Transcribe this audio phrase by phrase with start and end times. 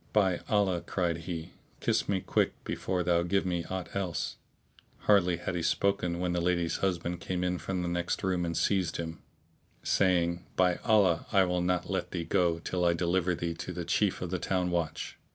[0.13, 5.53] "By Allah," cried he, "kiss me quick before thou give me aught else."[FN#642] Hardly had
[5.53, 9.21] he spoken, when the lady's husband came in from the next room[FN#643] and seized him,
[9.83, 13.85] saying, "By Allah, I will not let thee go, till I deliver thee to the
[13.85, 15.19] chief of the town watch."